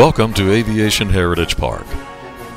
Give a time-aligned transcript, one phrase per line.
[0.00, 1.84] Welcome to Aviation Heritage Park.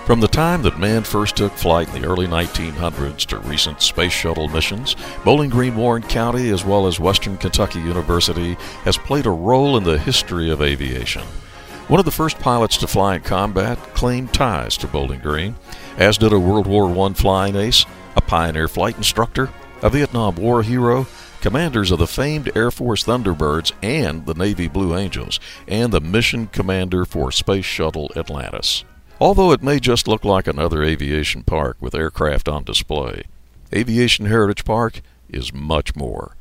[0.06, 4.14] From the time that man first took flight in the early 1900s to recent space
[4.14, 4.96] shuttle missions,
[5.26, 8.54] Bowling Green Warren County, as well as Western Kentucky University,
[8.86, 11.24] has played a role in the history of aviation.
[11.90, 15.56] One of the first pilots to fly in combat claimed ties to Bowling Green,
[15.98, 17.86] as did a World War I flying ace,
[18.16, 19.50] a pioneer flight instructor,
[19.82, 21.08] a Vietnam War hero,
[21.44, 26.48] commanders of the famed Air Force Thunderbirds and the Navy Blue Angels, and the mission
[26.48, 28.86] commander for Space Shuttle Atlantis.
[29.20, 33.24] Although it may just look like another aviation park with aircraft on display,
[33.76, 36.38] Aviation Heritage Park is much more.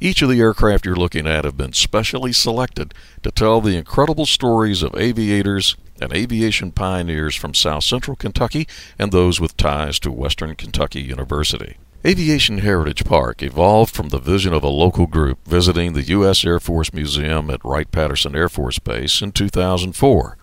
[0.00, 4.24] Each of the aircraft you're looking at have been specially selected to tell the incredible
[4.24, 8.68] stories of aviators and aviation pioneers from South Central Kentucky
[9.00, 11.76] and those with ties to Western Kentucky University.
[12.06, 16.44] Aviation Heritage Park evolved from the vision of a local group visiting the U.S.
[16.44, 20.36] Air Force Museum at Wright Patterson Air Force Base in 2004.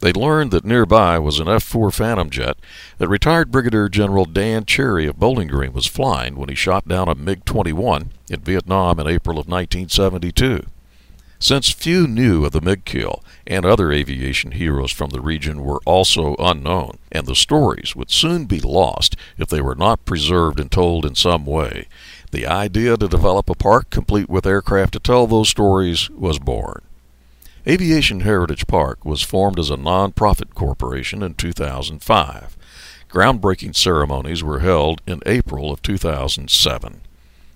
[0.00, 2.56] They learned that nearby was an F 4 Phantom jet
[2.98, 7.08] that retired Brigadier General Dan Cherry of Bowling Green was flying when he shot down
[7.08, 10.66] a MiG 21 in Vietnam in April of 1972.
[11.40, 15.80] Since few knew of the MiG kill, and other aviation heroes from the region were
[15.86, 20.70] also unknown, and the stories would soon be lost if they were not preserved and
[20.70, 21.86] told in some way,
[22.32, 26.82] the idea to develop a park complete with aircraft to tell those stories was born.
[27.66, 32.56] Aviation Heritage Park was formed as a non-profit corporation in 2005.
[33.08, 37.00] Groundbreaking ceremonies were held in April of 2007.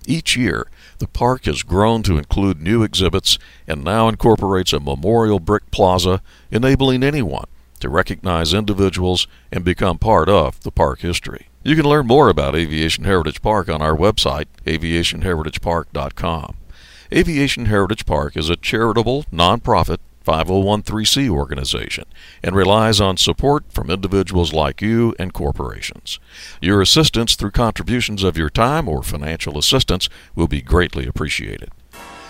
[0.05, 5.39] Each year, the park has grown to include new exhibits and now incorporates a memorial
[5.39, 7.45] brick plaza, enabling anyone
[7.79, 11.47] to recognize individuals and become part of the park history.
[11.63, 16.55] You can learn more about Aviation Heritage Park on our website, aviationheritagepark.com.
[17.13, 22.05] Aviation Heritage Park is a charitable, nonprofit 501c organization
[22.43, 26.19] and relies on support from individuals like you and corporations.
[26.61, 31.71] Your assistance through contributions of your time or financial assistance will be greatly appreciated.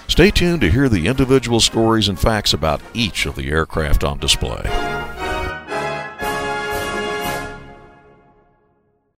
[0.08, 4.20] Stay tuned to hear the individual stories and facts about each of the aircraft on
[4.20, 5.23] display.